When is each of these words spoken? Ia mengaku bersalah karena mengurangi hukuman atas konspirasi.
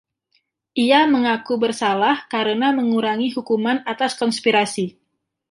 Ia 0.83 1.01
mengaku 1.11 1.53
bersalah 1.63 2.17
karena 2.33 2.67
mengurangi 2.79 3.27
hukuman 3.37 3.77
atas 3.93 4.11
konspirasi. 4.21 4.85